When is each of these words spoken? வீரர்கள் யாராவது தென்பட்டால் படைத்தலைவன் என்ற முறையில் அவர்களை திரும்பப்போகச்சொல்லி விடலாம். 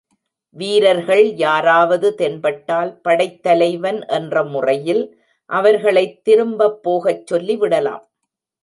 வீரர்கள் 0.55 1.21
யாராவது 1.35 2.07
தென்பட்டால் 2.15 2.91
படைத்தலைவன் 3.01 4.01
என்ற 4.19 4.43
முறையில் 4.43 5.03
அவர்களை 5.49 6.05
திரும்பப்போகச்சொல்லி 6.29 7.57
விடலாம். 7.57 8.05